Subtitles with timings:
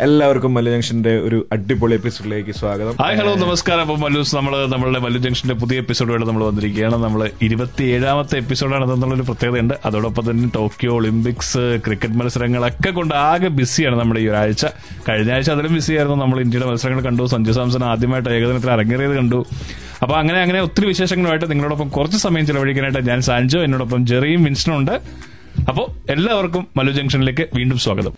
[0.00, 2.92] എല്ലാവർക്കും മല്ലു ജംഗ്ഷന്റെ ഒരു അടിപൊളി എപ്പിസോഡിലേക്ക് സ്വാഗതം.
[2.92, 3.80] ഹായ് ഹലോ നമസ്കാരം.
[3.80, 6.96] അപ്പൊ മല്ലൂസ് നമ്മൾ നമ്മളുടെ മല്ലു ജംഗ്ഷന്റെ പുതിയ എപ്പിസോഡുമായിട്ട് നമ്മൾ വന്നിരിക്കുകയാണ്.
[6.96, 9.74] നമ്മൾ ഇരുപത്തി ഏഴാമത്തെ എപ്പിസോഡാണ് എന്നുള്ളൊരു പ്രത്യേകതയുണ്ട്.
[9.86, 14.66] അതോടൊപ്പം തന്നെ ടോക്കിയോ ഒളിമ്പിക്സ് ക്രിക്കറ്റ് മത്സരങ്ങളൊക്കെ കൊണ്ട് ആകെ ബിസിയാണ് നമ്മുടെ ഈ ഒരാഴ്ച.
[15.08, 16.16] കഴിഞ്ഞ ആഴ്ച അതിലും ബിസിയായിരുന്നു.
[16.16, 17.22] നമ്മൾ ഇന്ത്യയുടെ മത്സരങ്ങൾ കണ്ടു.
[17.22, 19.46] സഞ്ജു സാംസൺ ആദ്യമായിട്ട് ഏകദിനത്തിൽ അരങ്ങേറിയത് കണ്ടു.
[20.02, 25.00] അപ്പൊ അങ്ങനെ അങ്ങനെ ഒത്തിരി വിശേഷങ്ങളുമായിട്ട് നിങ്ങളോടൊപ്പം കുറച്ച് സമയം ചെലവഴിക്കാനായിട്ട് ഞാൻ സാൻജോ എന്നോടൊപ്പം ജെറിയും വിൻസ്റ്റനും ഉണ്ട്
[25.68, 28.12] അപ്പോൾ എല്ലാവർക്കും മല്ലു ജംഗ്ഷനിലേക്ക് വീണ്ടും സ്വാഗതം.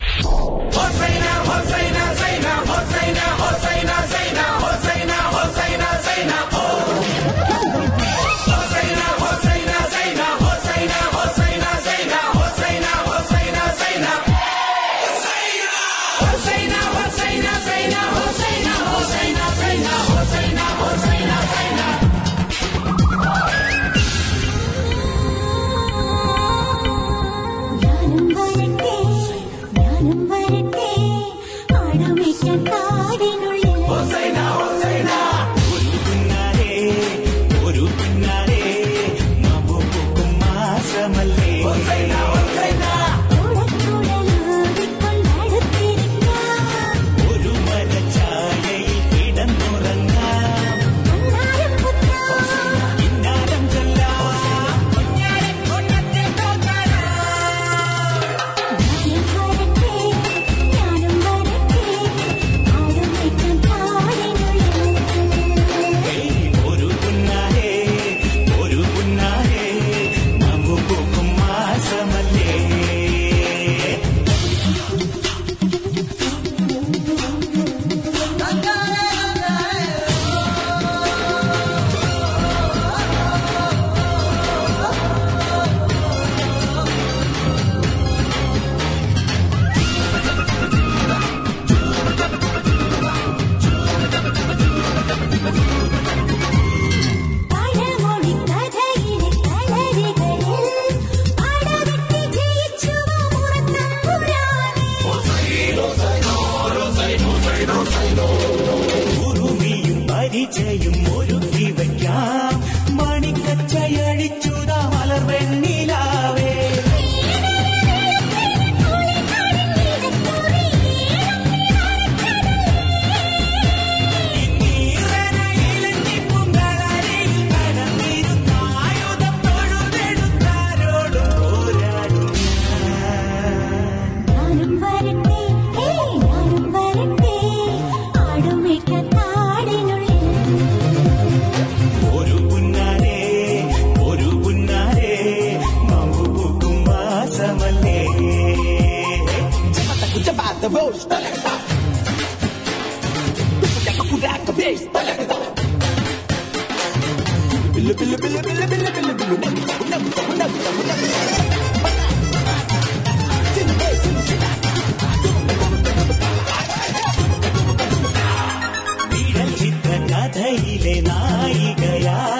[170.78, 172.36] れないがや」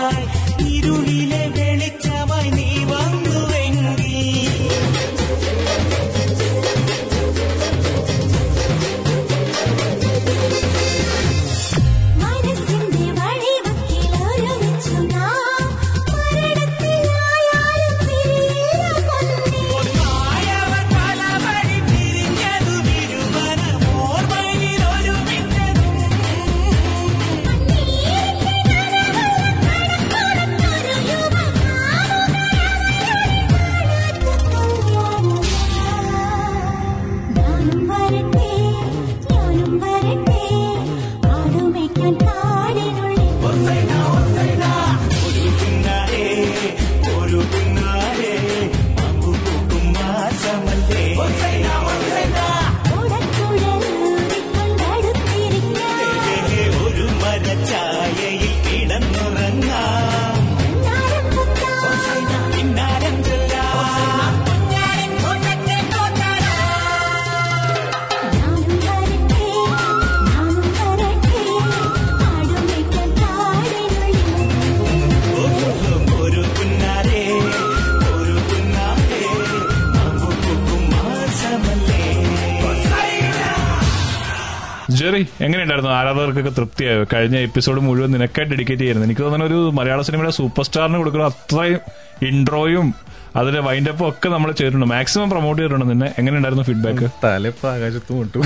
[85.81, 87.05] എങ്ങനെയുണ്ടായിരുന്നു ആരാധകർക്കൊക്കെ തൃപ്തിയായോ?
[87.15, 91.81] കഴിഞ്ഞ എപ്പിസോഡ് മുഴുവൻ നിനക്കായി ഡെഡിക്കേറ്റ് ചെയ്യുന്നത് എനിക്ക് തോന്നുന്ന ഒരു മലയാള സിനിമയുടെ സൂപ്പർ സ്റ്റാറിന് കൊടുക്കുന്ന അത്രയും
[92.27, 92.95] ഇൻട്രോയും
[93.37, 94.87] അതിന്റെ വൈൻഡപ്പും ഒക്കെ നമ്മൾ ചെയ്തിട്ടുണ്ട്.
[94.87, 95.91] മാക്സിമം പ്രൊമോട്ട് ചെയ്തിട്ടുണ്ട്.
[95.91, 98.43] നിന്നെ എങ്ങനെ ഉണ്ടായിരുന്നു ഫീഡ്ബാക്ക് തലപ്പ് ആകാശത്ത് മുട്ടും.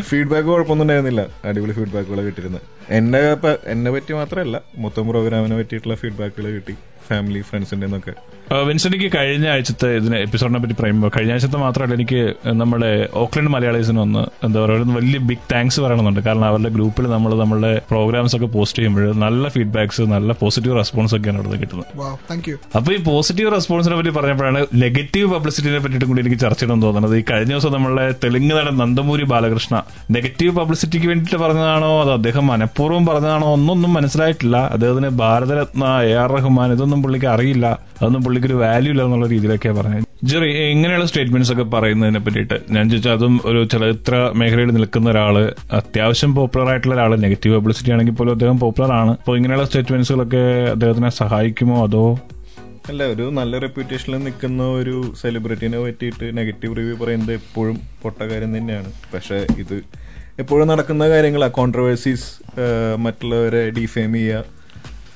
[0.00, 1.26] ഫീഡ്ബാക്ക് കുഴപ്പമൊന്നും ഉണ്ടായിരുന്നില്ല.
[1.44, 2.62] അടിപൊളി ഫീഡ്ബാക്കുകൾ കിട്ടിയിരുന്നത്.
[2.90, 3.20] എന്നെ
[3.66, 6.76] എന്നെ പറ്റി മാത്രമല്ല മൊത്തം പ്രോഗ്രാമിനെ പറ്റിയിട്ടുള്ള ഫീഡ്ബാക്കുകൾ കിട്ടി.
[7.10, 8.14] ഫാമിലി ഫ്രണ്ട്സിന്റെ നിന്നൊക്കെ
[8.68, 12.20] വിൻസെന്റിക്ക് കഴിഞ്ഞ ആഴ്ചത്തെ ഇതിന് എപ്പിസോഡിനെ പറ്റി പറയുമ്പോൾ കഴിഞ്ഞ ആഴ്ചത്തെ മാത്രമല്ല എനിക്ക്
[12.60, 12.88] നമ്മുടെ
[13.20, 16.20] ഓക്ലൻഡ് മലയാളീസിന് ഒന്ന് എന്താ പറയുക ഒരു വലിയ ബിഗ് താങ്ക്സ് പറയണമെന്നുണ്ട്.
[16.26, 21.38] കാരണം അവരുടെ ഗ്രൂപ്പിൽ നമ്മൾ നമ്മുടെ പ്രോഗ്രാംസ് ഒക്കെ പോസ്റ്റ് ചെയ്യുമ്പോൾ നല്ല ഫീഡ്ബാക്സ് നല്ല പോസിറ്റീവ് റെസ്പോൺസ് ഒക്കെയാണ്
[21.42, 21.92] അവിടെ കിട്ടുന്നത്.
[22.78, 27.14] അപ്പൊ ഈ പോസിറ്റീവ് റെസ്പോൺസിനെ പറ്റി പറഞ്ഞപ്പോഴാണ് നെഗറ്റീവ് പബ്ലിസിറ്റിനെ പറ്റിയിട്ടും കൂടി എനിക്ക് ചർച്ച ചെയ്യണമെന്ന് തോന്നുന്നത്.
[27.20, 29.82] ഈ കഴിഞ്ഞ ദിവസം നമ്മളെ തെലുങ്ക് നടൻ നന്ദമൂരി ബാലകൃഷ്ണ
[30.18, 31.92] നെഗറ്റീവ് പബ്ലിസിറ്റിക്ക് വേണ്ടിയിട്ട് പറഞ്ഞതാണോ?
[32.02, 33.48] അതോ അദ്ദേഹം മനഃപൂർവം പറഞ്ഞതാണോ?
[33.58, 34.56] ഒന്നൊന്നും മനസ്സിലായിട്ടില്ല.
[34.74, 37.66] അദ്ദേഹത്തിന് ഭാരതരത്ന എ ആർ റഹ്മാൻ ഇതൊന്നും പുള്ളിക്ക് അറിയില്ല.
[37.98, 40.06] അതൊന്നും പുള്ളിക്ക് ഒരു വാല്യൂ ഇല്ല എന്നുള്ള രീതിയിലൊക്കെയാണ് പറഞ്ഞത്.
[40.30, 45.36] ജെറി ഇങ്ങനെയുള്ള സ്റ്റേറ്റ്മെന്റ്സ് ഒക്കെ പറയുന്നതിനെ പറ്റിയിട്ട് ഞാൻ ചോദിച്ചാൽ അതും ഒരു ചലച്ചിത്ര മേഖലയിൽ നിൽക്കുന്ന ഒരാൾ
[45.78, 49.12] അത്യാവശ്യം പോപ്പുലർ ആയിട്ടുള്ള ഒരാൾ നെഗറ്റീവ് പബ്ലിസിറ്റി ആണെങ്കിൽ പോലും അദ്ദേഹം പോപ്പുലർ ആണ്.
[49.20, 50.44] അപ്പോൾ ഇങ്ങനെയുള്ള സ്റ്റേറ്റ്മെന്റ്സുകളൊക്കെ
[50.74, 52.04] അദ്ദേഹത്തിനെ സഹായിക്കുമോ അതോ?
[52.90, 58.90] അല്ല ഒരു നല്ല റെപ്യൂട്ടേഷനിൽ നിൽക്കുന്ന ഒരു സെലിബ്രിറ്റിനെ പറ്റിയിട്ട് നെഗറ്റീവ് റിവ്യൂ പറയുന്നത് എപ്പോഴും പൊട്ട കാര്യം തന്നെയാണ്.
[59.14, 59.76] പക്ഷെ ഇത്
[60.38, 62.28] എപ്പോഴും നടക്കുന്ന കാര്യങ്ങളാണ് കോൺട്രവേഴ്സീസ്
[63.04, 64.44] മറ്റുള്ളവരെ ഡിഫെയിം ചെയ്യുക.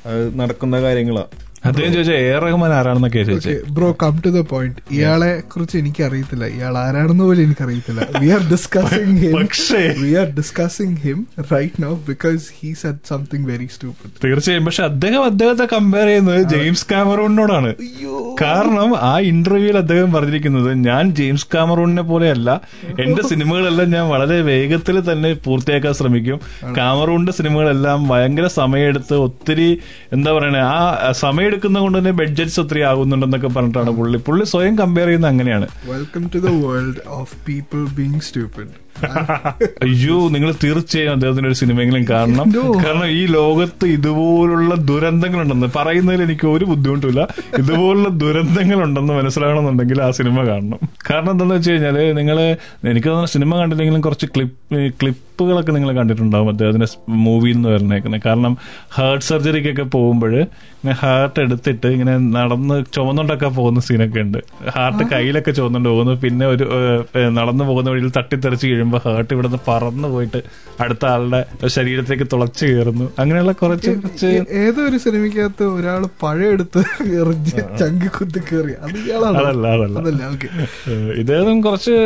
[0.08, 1.24] അത് നടക്കുന്ന കാര്യങ്ങളാ.
[1.68, 6.44] അദ്ദേഹം ചോദിച്ചാൽ എ റഹ്മാൻ ആരാണെന്നൊക്കെ ചോദിച്ചത് bro come to the point ഇയാളെ കുറിച്ച് എനിക്ക് അറിയത്തില്ല.
[6.46, 9.82] ഇയാൾ ആരാണെന്ന് പോലും എനിക്കറിയത്തില്ല വി ആർ ഡിസ്കസിംഗ് ഹിം പക്ഷേ.
[10.02, 14.64] We are discussing him right now because he said something very stupid തീർച്ചയായും.
[14.64, 17.74] പക്ഷെ അദ്ദേഹം അദ്ദേഹത്തെ കമ്പയർ ചെയ്യുന്നത് ജെയിംസ് കാമറൂണിനോടാണ്.
[18.42, 22.60] കാരണം ആ ഇന്റർവ്യൂവിൽ അദ്ദേഹം പറഞ്ഞിരിക്കുന്നത് ഞാൻ ജെയിംസ് കാമറൂണിനെ പോലെയല്ല.
[23.04, 26.40] എന്റെ സിനിമകളെല്ലാം ഞാൻ വളരെ വേഗത്തിൽ തന്നെ പൂർത്തിയാക്കാൻ ശ്രമിക്കും.
[26.78, 29.80] കാമറൂണിന്റെ സിനിമകളെല്ലാം ഭയങ്കര സമയമെടുത്ത് ഒത്തിരി
[30.12, 31.12] എന്താ പറയണേ ആ
[31.54, 34.18] സമയമെടുക്കുന്ന കൊണ്ട് തന്നെ ബഡ്ജറ്റ്സ് ഒത്തിരി ആകുന്നുണ്ടെന്നൊക്കെ പറഞ്ഞിട്ടാണ് പുള്ളി.
[34.26, 35.66] പുള്ളി സ്വയം കമ്പയർ ചെയ്യുന്നത് അങ്ങനെയാണ്.
[35.92, 38.72] Welcome to the world of people being stupid
[39.84, 42.46] അയ്യോ നിങ്ങൾ തീർച്ചയായും അദ്ദേഹത്തിന്റെ ഒരു സിനിമയെങ്കിലും കാണണം.
[42.84, 47.22] കാരണം ഈ ലോകത്ത് ഇതുപോലുള്ള ദുരന്തങ്ങൾ ഉണ്ടെന്ന് പറയുന്നതിൽ എനിക്ക് ഒരു ബുദ്ധിമുട്ടില്ല
[47.60, 50.78] ഇതുപോലുള്ള ദുരന്തങ്ങൾ ദുരന്തങ്ങളുണ്ടെന്ന് മനസ്സിലാകണമെന്നുണ്ടെങ്കിൽ ആ സിനിമ കാണണം.
[51.08, 52.36] കാരണം എന്താണെന്ന് വെച്ച് കഴിഞ്ഞാൽ നിങ്ങൾ
[52.90, 56.86] എനിക്ക് തോന്നുന്ന സിനിമ കണ്ടില്ലെങ്കിലും കുറച്ച് ക്ലിപ്പ് ക്ലിപ്പ് ക്ലിപ്പുകളൊക്കെ നിങ്ങൾ കണ്ടിട്ടുണ്ടാവും അദ്ദേഹത്തിന്റെ
[57.24, 58.52] മൂവിയിൽ നിന്ന് വരണേക്കുന്നത് കാരണം
[58.96, 64.38] ഹാർട്ട് സർജറിക്കൊക്കെ പോകുമ്പോൾ ഇങ്ങനെ ഹാർട്ട് എടുത്തിട്ട് ഇങ്ങനെ നടന്ന് ചുമന്നുകൊണ്ടൊക്കെ പോകുന്ന സീനൊക്കെ ഉണ്ട്.
[64.76, 66.12] ഹാർട്ട് കയ്യിലൊക്കെ ചുമന്നുകൊണ്ട് പോകുന്നു.
[66.24, 66.66] പിന്നെ ഒരു
[67.38, 70.42] നടന്നു പോകുന്ന വഴിയിൽ തട്ടിത്തെറിച്ച് കഴിയുമ്പോൾ ഹാർട്ട് ഇവിടെ നിന്ന് പറന്നു പോയിട്ട്
[70.84, 71.40] അടുത്ത ആളുടെ
[71.76, 73.06] ശരീരത്തിലേക്ക് തുളച്ചു കയറുന്നു.
[73.24, 74.30] അങ്ങനെയുള്ള കുറച്ച് കുറച്ച്
[74.62, 76.82] ഏതൊരു സിനിമയ്ക്കകത്ത് ഒരാൾ പഴയെടുത്ത്
[77.22, 78.76] എറിഞ്ഞ് ചങ്കി കുത്തി കയറി.
[78.84, 79.98] അത് അതല്ല അതല്ല.
[81.22, 81.96] ഇദ്ദേഹം കുറച്ച്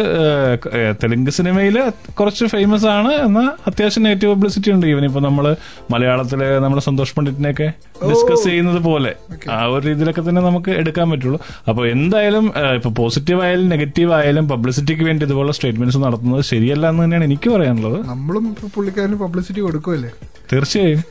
[1.05, 1.79] തെലുങ്ക് സിനിമയിൽ
[2.21, 3.15] കുറച്ച് ഫേമസ് ആണ്.
[3.27, 5.45] എന്നാൽ അത്യാവശ്യം നെഗറ്റീവ് പബ്ലിസിറ്റി ഉണ്ട് ഈവൻ ഇപ്പൊ നമ്മൾ
[5.93, 7.69] മലയാളത്തിലെ നമ്മുടെ സന്തോഷ് പണ്ഡിറ്റിനെ ഒക്കെ
[8.11, 9.13] ഡിസ്കസ് ചെയ്യുന്നത് പോലെ.
[9.57, 11.39] ആ ഒരു രീതിയിലൊക്കെ തന്നെ നമുക്ക് എടുക്കാൻ പറ്റുള്ളൂ.
[11.69, 12.47] അപ്പൊ എന്തായാലും
[12.79, 17.99] ഇപ്പൊ പോസിറ്റീവ് ആയാലും നെഗറ്റീവ് ആയാലും പബ്ലിസിറ്റിക്ക് വേണ്ടി ഇതുപോലെ സ്റ്റേറ്റ്മെന്റ്സ് നടത്തുന്നത് ശരിയല്ല എന്ന് തന്നെയാണ് എനിക്ക് പറയാനുള്ളത്.
[18.13, 20.11] നമ്മളും പുള്ളിക്കാരന് പബ്ലിസിറ്റി കൊടുക്കുമല്ലേ
[20.53, 21.03] തീർച്ചയായും.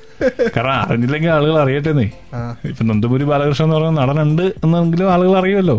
[0.57, 2.05] കാരണം അറിഞ്ഞില്ലെങ്കിൽ ആളുകൾ അറിയട്ടെന്നേ.
[2.69, 5.77] ഇപ്പൊ നന്ദപുരി ബാലകൃഷ്ണൻ എന്ന് പറയുന്ന നടനുണ്ട് എന്നെങ്കിലും ആളുകൾ അറിയുമല്ലോ.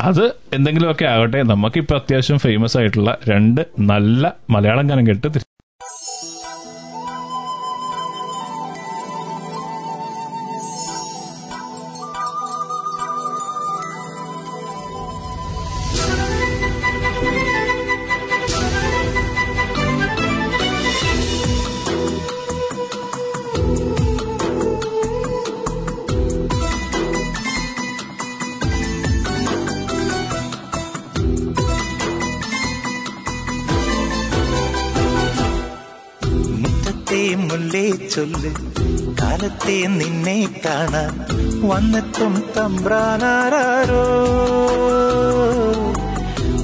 [0.00, 5.26] അത് എന്തെങ്കിലുമൊക്കെ ആകട്ടെ നമുക്കിപ്പോ അത്യാവശ്യം ഫേമസ് ആയിട്ടുള്ള രണ്ട് നല്ല മലയാളം ഗാനം കേട്ട്
[38.16, 38.50] ചൊല്ല്.
[39.20, 41.12] കാലത്തെ നിന്നെ കാണാൻ
[41.62, 44.04] വന്നെത്തും തമ്പ്രാനാരോ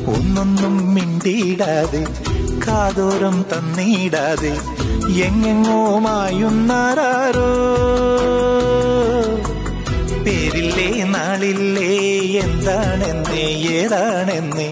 [0.06, 2.02] ഒന്നൊന്നും മിണ്ടിയിടാതെ
[2.66, 4.52] കാതോരം തന്നിടാതെ
[5.26, 7.48] എങ്ങെങ്ങോ മായുന്നാരോ
[10.24, 11.90] പേരില്ലേ നാളില്ലേ
[12.40, 13.44] എന്താണെന്നേ
[13.74, 14.68] ഏതാണെന്നേ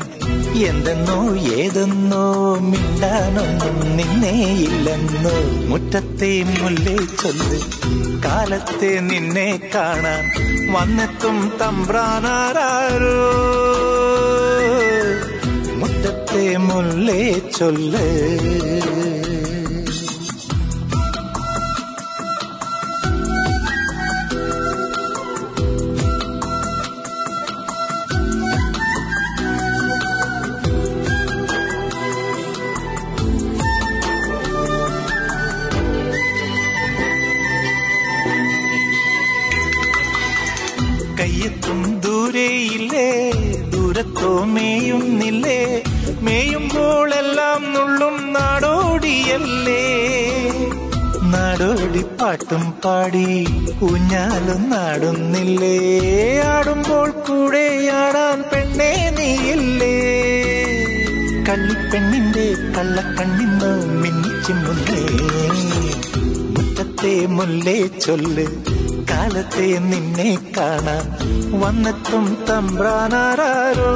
[0.58, 1.18] എന്തെന്നോ
[1.56, 2.22] ഏതെന്നോ
[2.60, 5.34] മിണ്ടാനൊന്നും നിന്നേയില്ലെന്നോ
[5.68, 7.58] മുറ്റത്തെ മുല്ലേ ചൊല്ല്
[8.24, 10.24] കാലത്തെ നിന്നെ കാണാൻ
[10.72, 13.16] വന്നെത്തും തമ്പ്രാനാരോ
[15.78, 17.22] മുറ്റത്തെ മുല്ലേ
[17.58, 18.06] ചൊല്ല്
[44.44, 45.82] മേയുന്നില്ലേ?
[46.22, 49.82] മേയുമ്പോളെല്ലാം നുള്ളും നാടോടിയല്ലേ?
[51.22, 53.26] നാടോടി പാട്ടും പാടി
[53.82, 55.76] ഊഞ്ഞാലും നാടുന്നില്ലേ?
[56.42, 59.96] ആടുമ്പോൾ കൂടെ ആടാൻ പെണ്ണേ നീയില്ലേ?
[61.48, 63.70] കള്ളിപ്പെണ്ണിന്റെ കള്ളക്കണ്ണിന്ന്
[64.02, 65.00] മിന്നിച്ചിമ്മുന്നേ
[66.54, 68.46] മുറ്റത്തെ മുല്ലേ ചൊല്ല്
[69.20, 71.06] കാലത്തെ നിന്നെ കാണാൻ
[71.60, 73.90] വന്നെത്തും തമ്പ്രാനാരോ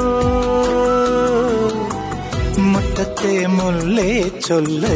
[2.65, 4.93] മുറ്റത്തെ മുല്ലേ ചൊല്ല്.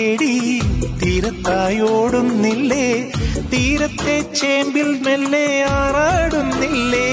[0.00, 0.60] തേടി
[1.02, 3.12] തീരത്തായോടുന്നില്ലേ?
[3.52, 7.10] തീരത്തെ ചേമ്പിൽ മെല്ലെ ആറാടുന്നില്ലേ?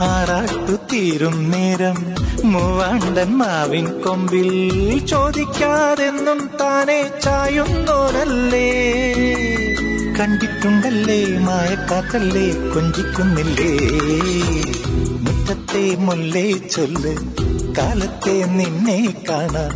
[0.00, 8.70] ആറാട്ടു തീരും നേരം മൂവാണ്ടൻ മാവിൻ കൊമ്പിൽ ചോദിക്കാതെന്നും താനെ ചായുന്നോരല്ലേ?
[10.18, 12.74] കണ്ടിട്ടുണ്ടല്ലേ മായക്കാത്തല്ലേ?
[12.74, 13.72] കൊഞ്ചിക്കുന്നില്ലേ?
[15.20, 17.41] മുറ്റത്തെ മുല്ലേ ചൊല്ല്
[17.78, 18.98] കാലത്തെ നിന്നെ
[19.28, 19.72] കാണാൻ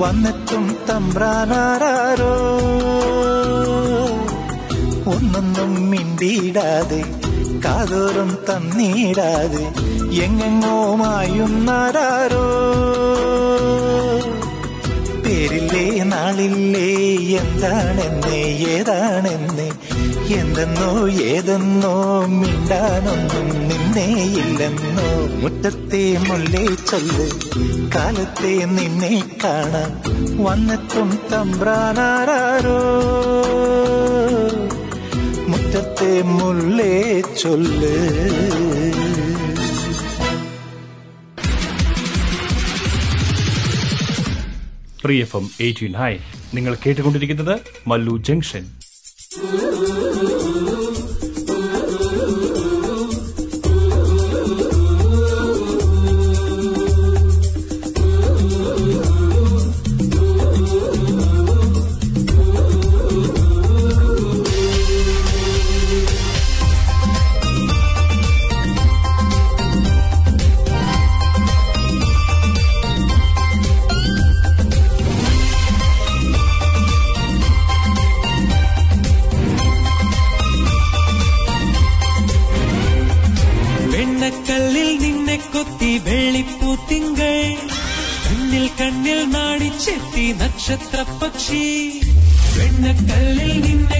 [0.00, 2.32] വന്നെത്തും തമ്പ്രാനാരോ
[5.12, 7.00] ഒന്നൊന്നും മിണ്ടിയിടാതെ
[7.64, 9.64] കാതോറും തന്നിടാതെ
[10.24, 12.44] എങ്ങെങ്ങോ മായുന്നാരോ
[15.24, 16.88] പേരില്ലേ നാളില്ലേ
[17.40, 19.68] എന്താണെന്ന് ഏതാണെന്ന്
[20.32, 25.38] എന്തെന്നോ ഏതെന്നോ മിണ്ടാനൊന്നും നിന്നെ ഇല്ലെന്നോ.
[25.40, 27.30] മുറ്റത്തെ മുല്ലേ ചൊല്ല്
[27.94, 30.02] കാലത്തെ നിന്നെ കാണാൻ
[30.44, 32.78] വന്നെത്തും തമ്പ്രാനാരോ
[35.48, 37.94] മുറ്റത്തെ മുല്ലേ ചൊല്ല്.
[45.04, 46.18] പ്രിയഫം എഫ് എം എയ്റ്റി നയൻ.
[46.54, 48.73] നിങ്ങൾ കേട്ടുകൊണ്ടിരിക്കുന്നത് മല്ലു ജംഗ്ഷൻ.
[89.86, 91.64] നാടിച്ചെത്തി നക്ഷത്ര പക്ഷി
[92.54, 93.98] വെണ്ണക്കല്ലിൽ നിന്നെ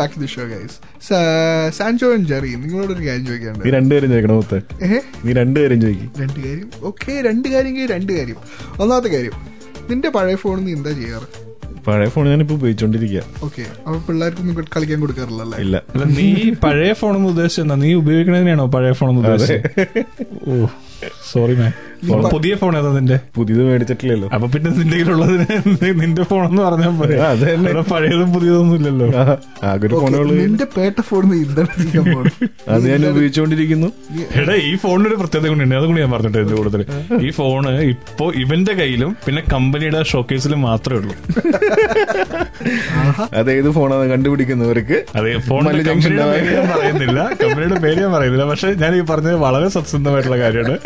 [0.00, 0.76] back to the show guys
[1.78, 3.64] Sanjo and Jerry നിങ്ങളോട് ഒരു കാര്യം ചോദിക്കാനുണ്ട്.
[3.66, 4.36] നീ രണ്ട് കാര്യം ചോദിക്കണം
[5.26, 5.32] നീ
[5.64, 6.10] കാര്യം ചോദിക്കും.
[6.22, 6.66] രണ്ട് കാര്യം?
[6.90, 8.38] ഓക്കെ രണ്ട് കാര്യം രണ്ട് കാര്യം.
[8.82, 9.36] ഒന്നാമത്തെ കാര്യം
[9.90, 11.28] നിന്റെ പഴയ ഫോൺ നീ എന്താ ചെയ്യാറ്?
[11.86, 15.76] പഴയ ഫോൺ ഞാൻ ഇപ്പൊ ഉപയോഗിച്ചോണ്ടിരിക്കുക ഓക്കെ അപ്പൊ പിള്ളേർക്കൊന്നും കളിക്കാൻ കൊടുക്കാറില്ലല്ലേ ഇല്ല.
[15.94, 16.26] അല്ല നീ
[16.64, 17.76] പഴയ ഫോൺ എന്ന് ഉദ്ദേശിച്ചെന്നാ?
[17.84, 20.66] നീ ഉപയോഗിക്കണതിനാണോ പഴയ ഫോണെന്ന് ഉദ്ദേശിച്ചത് ഓ
[21.32, 21.72] സോറി മാൻ
[22.32, 23.16] പുതിയ ഫോൺ ഏതാ നിന്റെ?
[23.36, 24.28] പുതിയത് മേടിച്ചിട്ടില്ലല്ലോ.
[24.34, 25.46] അപ്പൊ പിന്നെ നിന്റെ കയ്യിലുള്ളതിന്
[26.00, 27.16] നിന്റെ എന്ന് പറഞ്ഞാൽ പോരെ.
[27.22, 27.46] അത്
[27.90, 29.06] പഴയതും പുതിയതൊന്നും ഇല്ലല്ലോ
[30.42, 31.24] നിന്റെ പേട്ട ഫോൺ?
[32.72, 33.88] അത് ഞാൻ ഉപയോഗിച്ചുകൊണ്ടിരിക്കുന്നു.
[34.40, 36.80] എടാ ഈ ഫോണിന്റെ ഒരു പ്രത്യേകത കൊണ്ട് ഉണ്ട് അതും കൂടി ഞാൻ പറഞ്ഞിട്ട് ഇതിന്റെ കൂടുതൽ
[37.26, 41.14] ഈ ഫോണ് ഇപ്പോ ഇവന്റെ കയ്യിലും പിന്നെ കമ്പനിയുടെ ഷോക്കേസിലും മാത്രമേ ഉള്ളൂ.
[43.34, 47.20] അതേത് ഫോണാണ് കണ്ടുപിടിക്കുന്നവർക്ക് അതെ ഫോൺ കമ്പനിയുടെ പേര് ഞാൻ പറയുന്നില്ല.
[47.42, 48.44] കമ്പനിയുടെ പേര് ഞാൻ പറയുന്നില്ല.
[48.44, 50.76] പക്ഷെ ഞാൻ ഈ പറഞ്ഞത് വളരെ സത്യസന്ധമായിട്ടുള്ള കാര്യമാണ്.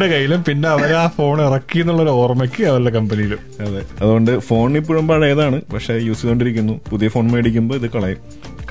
[0.00, 3.38] ജെറിയുടെ കയ്യിലും പിന്നെ അവർ ആ ഫോൺ ഇറക്കി എന്നുള്ള ഒരു ഓർമ്മയ്ക്ക് അവരുടെ കമ്പനിയിലും.
[3.66, 3.82] അതെ.
[4.00, 6.74] അതുകൊണ്ട് ഫോൺ ഇപ്പോഴും പഴയതാണ് പക്ഷെ യൂസ് ചെയ്തോണ്ടിരിക്കുന്നു.
[6.90, 8.18] പുതിയ ഫോൺ മേടിക്കുമ്പോൾ ഇത് കളയും.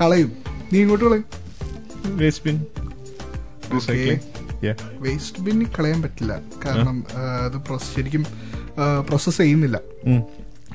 [0.01, 0.31] കളയും.
[0.73, 1.25] നീ ഇങ്ങോട്ട് കളയും.
[2.05, 2.57] വേസ്റ്റ് ബിൻ
[4.99, 6.39] വേസ്റ്റ് ബിന്നി കളയാൻ പറ്റില്ല.
[6.65, 7.03] കാരണം
[7.45, 8.25] അത് പ്രോസസ് ശരിക്കും
[9.07, 9.77] പ്രോസസ് ചെയ്യുന്നില്ല.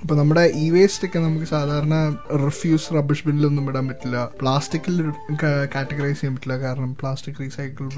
[0.02, 4.28] അപ്പൊ നമ്മുടെ ഇ വേസ്റ്റ് ഒക്കെ നമുക്ക് സാധാരണ റിഫ്യൂസ് റബ്ബിഷ് ബിന്നിലൊന്നും ഇടാൻ പറ്റില്ല.
[4.40, 5.02] പ്ലാസ്റ്റിക്കിൽ
[5.74, 6.56] കാറ്റഗറൈസ് ചെയ്യാൻ പറ്റില്ല.
[6.58, 7.88] കാരണം പ്ലാസ്റ്റിക് റീസൈക്കിൾ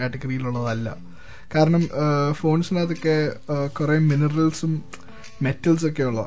[0.00, 1.15] കാറ്റഗറിയിലുള്ളതല്ല
[1.54, 1.82] കാരണം
[2.32, 3.16] ഫോൺസിനകത്തൊക്കെ
[3.72, 4.72] കുറെ മിനറൽസും
[5.42, 6.20] മെറ്റൽസ് ഒക്കെ ഉള്ള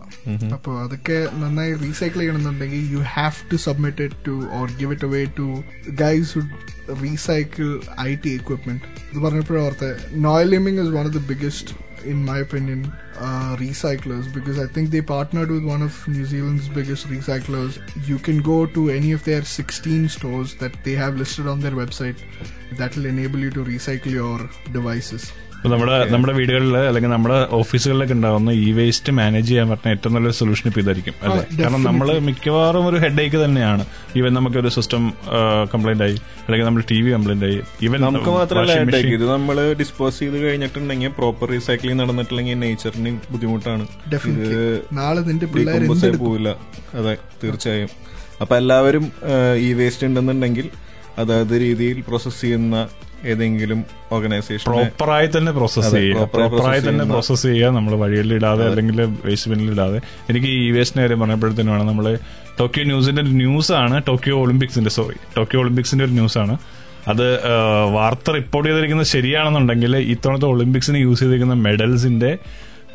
[0.54, 5.26] അപ്പോൾ അതൊക്കെ നന്നായി റീസൈക്കിൾ ചെയ്യണമെന്നുണ്ടെങ്കിൽ you have to submit it to or give it away
[5.38, 5.48] to
[5.96, 6.56] guys would
[7.04, 12.24] recycle I T equipment ഇത് പറഞ്ഞപ്പോഴും ഓർത്തെ Noel Leeming is one of the biggest in
[12.24, 17.08] my opinion, uh, recyclers because I think they partnered with one of New Zealand's biggest
[17.08, 17.80] recyclers.
[18.08, 21.72] You can go to any of their 16 stores that they have listed on their
[21.72, 22.18] website
[22.74, 25.32] that will enable you to recycle your devices.
[25.60, 30.36] ഇപ്പൊ നമ്മുടെ നമ്മുടെ വീടുകളിൽ അല്ലെങ്കിൽ നമ്മുടെ ഓഫീസുകളിലൊക്കെ ഉണ്ടാവുന്ന ഈ waste manage ചെയ്യാൻ പറ്റുന്ന ഏറ്റവും നല്ലൊരു
[30.38, 31.42] സൊല്യൂഷൻ ഇപ്പൊ ഇതായിരിക്കും അല്ലേ?
[31.62, 33.84] കാരണം നമ്മൾ മിക്കവാറും ഒരു ഹെഡ് ഏക്ക് തന്നെയാണ്.
[34.20, 35.04] ഈവൻ നമുക്കൊരു സിസ്റ്റം
[35.74, 37.58] കംപ്ലൈന്റ് ആയി അല്ലെങ്കിൽ നമ്മൾ ടി വി കംപ്ലൈന്റ് ആയി.
[37.88, 38.78] ഈവൻ നമുക്ക് മാത്രമല്ല
[39.18, 43.86] ഇത് നമ്മൾ ഡിസ്പോസ് ചെയ്ത് കഴിഞ്ഞിട്ടുണ്ടെങ്കിൽ പ്രോപ്പർ റീസൈക്ലിംഗ് നടന്നിട്ടില്ലെങ്കിൽ നേച്ചറിന് ബുദ്ധിമുട്ടാണ്.
[44.46, 44.64] ഇത്
[45.02, 46.56] നാളെ നിന്റെ പിള്ളേർ പോവില്ല.
[47.02, 47.92] അതെ തീർച്ചയായും.
[48.44, 49.06] അപ്പൊ എല്ലാവരും
[49.68, 50.70] ഈ വേസ്റ്റ് ഉണ്ടെന്നുണ്ടെങ്കിൽ
[51.22, 52.76] അതായത് രീതിയിൽ പ്രോസസ് ചെയ്യുന്ന
[53.26, 56.24] ഏതെങ്കിലും ഓർഗനൈസേഷൻ പ്രോപ്പറായി തന്നെ പ്രോസസ് ചെയ്യുക.
[56.24, 57.70] പ്രോപ്പറായി തന്നെ പ്രോസസ് ചെയ്യുക.
[57.70, 62.18] നമ്മൾ വഴിയിൽ ഇടാതെ അല്ലെങ്കിൽ വേസ്റ്റ് ബിന്നിൽ ഇടാതെ എനിക്ക് ഈ വേസ്റ്റിന്റെ കാര്യം പറഞ്ഞപ്പോഴത്തേനുമാണ് നമ്മൾ
[62.60, 66.58] ടോക്കിയോ ന്യൂസിന്റെ ഒരു ന്യൂസ് ആണ് ടോക്കിയോ ഒളിമ്പിക്സിന്റെ സോറി ടോക്കിയോ ഒളിമ്പിക്സിന്റെ ഒരു ന്യൂസ് ആണ്
[67.08, 67.40] അത്
[67.94, 72.38] വാർത്ത റിപ്പോർട്ട് ചെയ്തിരിക്കുന്നത് ശരിയാണെന്നുണ്ടെങ്കിൽ ഇത്തവണത്തെ ഒളിമ്പിക്സിന് യൂസ് ചെയ്തിരിക്കുന്ന മെഡൽസിന്റെ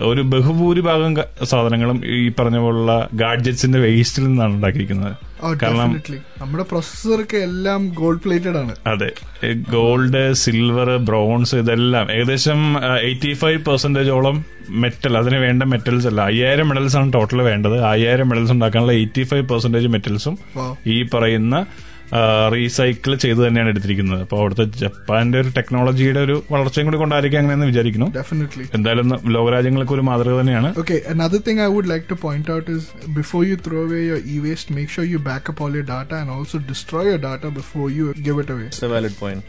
[0.01, 5.17] ഒരു ബഹുഭൂരിഭാഗം സാധനങ്ങളും ഈ പറഞ്ഞ പോലുള്ള ഗാഡ്ജറ്റ്സിന്റെ വേസ്റ്റിൽ നിന്നാണ് ഉണ്ടാക്കിയിരിക്കുന്നത്.
[5.47, 6.03] Oh, കാരണം
[6.41, 8.75] നമ്മുടെ പ്രൊസസ്സറൊക്കെ എല്ലാം ഗോൾഡ് പ്ലേറ്റഡ് ആണ്.
[8.87, 9.13] അതെ.
[9.71, 16.97] ഗോൾഡ് സിൽവർ ബ്രോൺസ് ഇതെല്ലാം ഏകദേശം എയ്റ്റി ഫൈവ് പെർസെന്റേജോളം മെറ്റൽ അതിന് വേണ്ട മെറ്റൽസ് അല്ല അയ്യായിരം മെഡൽസ്
[16.97, 17.85] ആണ് ടോട്ടൽ വേണ്ടത്.
[17.85, 20.39] അയ്യായിരം മെഡൽസ് ഉണ്ടാക്കാനുള്ള എയ്റ്റി ഫൈവ് പെർസെന്റേജ് മെറ്റൽസും
[20.87, 21.67] ഈ പറയുന്ന
[22.55, 24.21] റീസൈക്കിൾ ചെയ്ത് തന്നെയാണ് എടുത്തിരിക്കുന്നത്.
[24.25, 28.09] അപ്പൊ അവിടുത്തെ ജപ്പാന്റെ ഒരു ടെക്നോളജിയുടെ ഒരു വളർച്ചയും കൂടി കൊണ്ടായിരിക്കും അങ്ങനെ എന്ന് വിചാരിക്കുന്നു
[28.79, 30.71] എന്തായാലും ലോകരാജ്യങ്ങൾക്ക് ഒരു മാതൃക തന്നെയാണ്.
[31.49, 32.87] Thing I would like to point out is
[33.19, 36.33] before you throw away your e waste make sure you backup all your data and
[36.37, 39.45] also destroy your data before you give it a valid point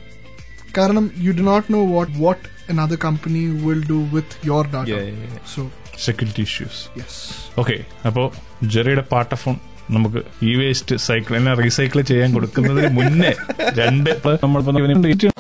[0.78, 4.94] കാരണം you do not know what what another company will do with your data
[5.56, 5.64] so
[6.08, 7.20] security issues yes
[7.60, 8.24] okay അപ്പോ
[8.74, 9.46] ജെറിയുടെ part of
[9.90, 13.34] നമുക്ക് ഈ waste cycle recycle ചെയ്യാൻ കൊടുക്കുന്നതിന് മുന്നേ
[13.76, 14.10] രണ്ട്
[14.44, 15.36] നമ്മളിപ്പോ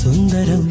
[0.00, 0.62] സുന്ദരം.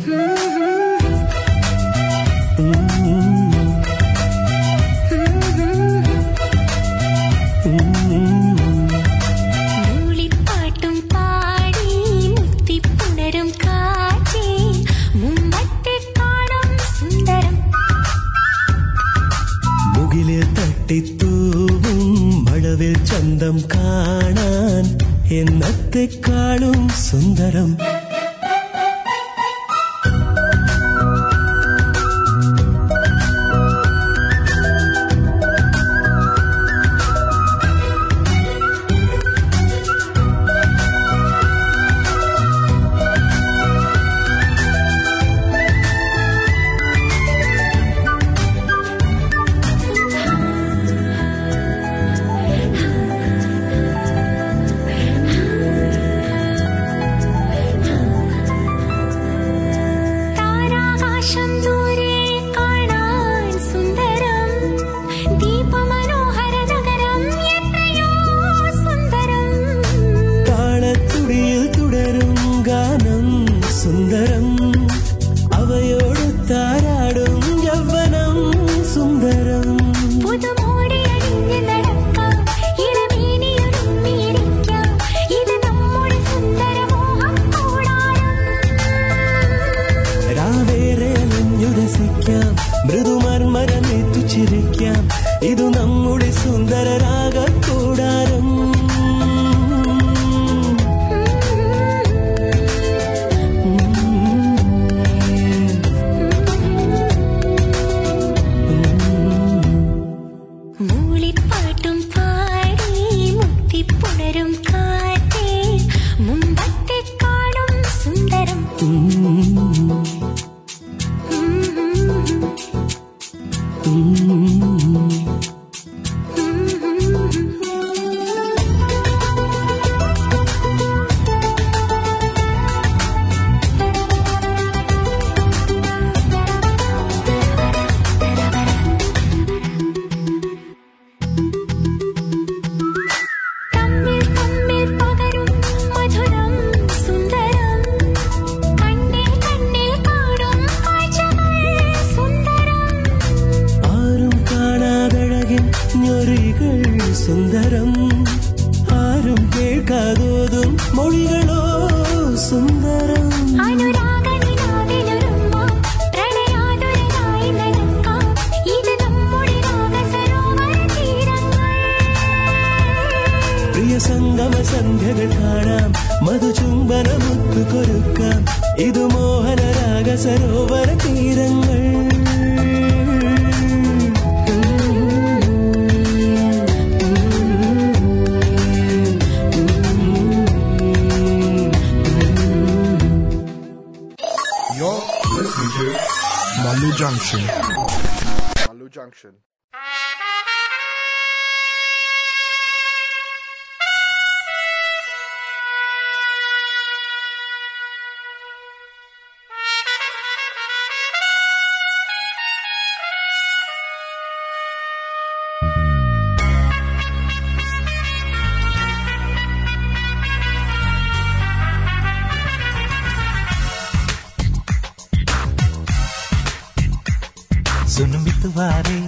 [228.41, 228.99] तुम्हारे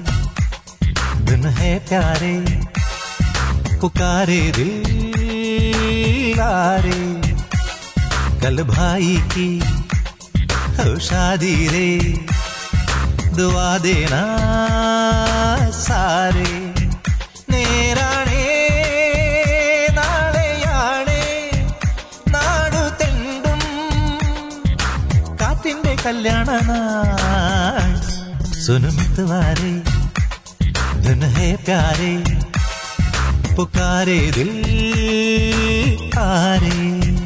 [1.29, 2.35] दिन है प्यारे
[3.81, 7.01] पुकारे दिल आरे
[8.43, 9.49] कल भाई की
[10.79, 11.91] हो शादी रे
[13.37, 14.23] दुआ देना
[15.79, 16.53] സാരേ
[17.53, 18.49] നേരാണേ
[28.64, 29.72] സുനമിത്തുവാരേ
[31.06, 32.12] ധൻ ഹേ പ്യാരേ
[33.56, 34.52] പുകാരേ ദിൽ
[36.26, 36.78] ആരേ
[37.22, 37.23] ഓ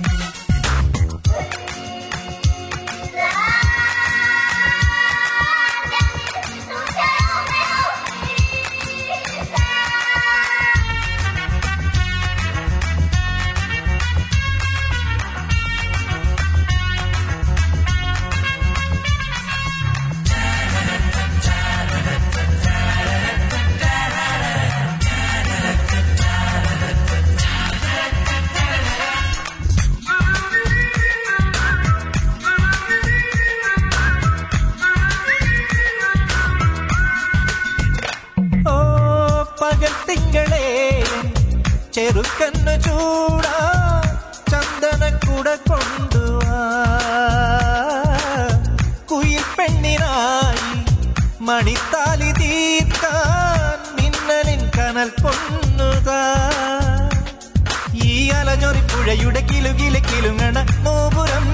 [59.27, 61.45] പുഴയുടെ കിലുകിലെ കിലുങ്ങണ മോപുരം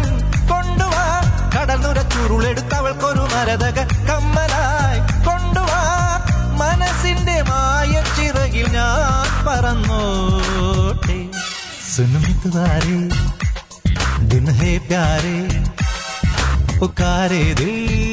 [0.49, 1.05] കൊണ്ടുവാ
[1.53, 3.77] കടൽ നുര ചുരുളെടുത്തവൾക്കൊരു മരതക
[4.09, 4.99] കമ്മലായി.
[5.27, 5.79] കൊണ്ടുവാ
[6.61, 11.17] മനസ്സിന്റെ മായ ചിറകിൽ ഞാൻ പറന്നോട്ടെ.
[11.93, 12.99] സുനുമിത്തുകാരെ
[14.31, 15.37] ദിനഹേ പ്യാരേ
[16.79, 18.12] പുക്കാരേ ദിൽ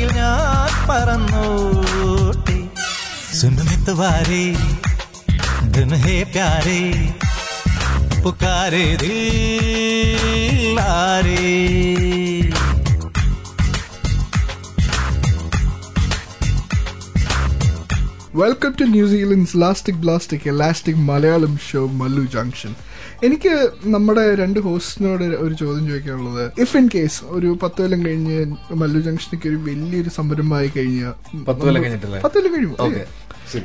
[0.00, 2.58] ചിറകിൽ ഞാൻ പറന്നോട്ടെ.
[3.38, 4.44] സുനമിത്തുവാരേ
[5.74, 6.80] ദിൻ ഹേ പ്യാരേ
[8.22, 11.44] പുകാരേ ദിൽ ആരേ
[18.34, 22.72] വെൽക്കം ടു ന്യൂസിലൻഡ്സ് ലാസ്റ്റിക് ബ്ലാസ്റ്റിക് elastic Malayalam show Mallu Junction
[23.22, 23.52] എനിക്ക്
[23.86, 28.36] നമ്മുടെ രണ്ട് ഹോസ്റ്റിനോട് ഒരു ചോദ്യം ചോദിക്കാനുള്ളത് ഇഫ് ഇൻ കേസ് ഒരു പത്ത് കൊല്ലം കഴിഞ്ഞ്
[28.80, 31.02] മല്ലു ജംഗ്ഷനിക്ക് ഒരു വലിയൊരു സംരംഭമായി കഴിഞ്ഞ
[31.46, 32.20] പത്ത് കൊല്ലം കഴിഞ്ഞിട്ടല്ലേ?
[32.26, 32.80] പത്ത് കൊല്ലം കഴിയുമ്പോൾ
[33.52, 33.62] Okay.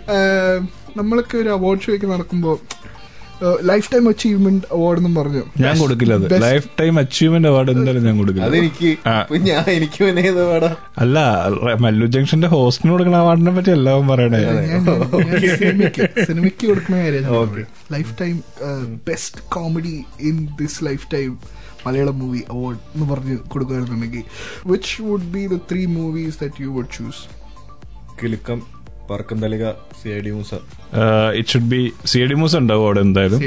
[0.97, 2.55] നമ്മളൊക്കെ ഒരു അവാർഡ് ഷോയ്ക്ക് നടക്കുമ്പോൾ
[3.69, 5.41] ലൈഫ് ടൈം അച്ചീവ്മെന്റ് അവാർഡ് എന്നും പറഞ്ഞു.
[5.63, 6.27] ഞാൻ കൊടുക്കില്ല അത്.
[6.45, 8.47] ലൈഫ് ടൈം അച്ചീവ്മെന്റ് അവാർഡ് എന്തായാലും ഞാൻ കൊടുക്കില്ല.
[8.49, 8.89] അതെനിക്ക്
[9.49, 10.03] ഞാൻ എനിക്ക്
[11.03, 11.17] അല്ല
[11.85, 14.41] മല്ലു ജംഗ്ഷന്റെ ഹോസ്റ്റിന് കൊടുക്കുന്ന അവാർഡിനെ പറ്റി എല്ലാവരും പറയണേ.
[15.61, 17.67] സിനിമയ്ക്ക് സിനിമയ്ക്ക് കൊടുക്കുന്ന കാര്യമാണ് കാര്യം
[18.21, 18.35] lifetime
[19.09, 19.95] best comedy
[20.29, 20.79] in this
[21.13, 21.31] lifetime
[21.87, 24.23] Malayalam movie award എന്ന് പറഞ്ഞ് കൊടുക്കുകയാണെന്നുണ്ടെങ്കിൽ
[24.71, 27.23] which would be the three movies that you would choose
[28.21, 28.61] Kilukkam
[29.11, 29.65] പറക്കം Thalika
[30.09, 33.39] it should be C D Moosa ഉണ്ടാവും അവിടെ എന്തായാലും